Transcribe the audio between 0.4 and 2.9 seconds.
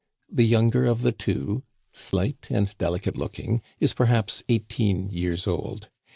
younger of the two, slight and